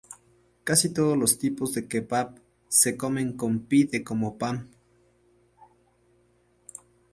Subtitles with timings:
[0.63, 4.67] Casi todos los tipos de kebab se comen con pide como pan.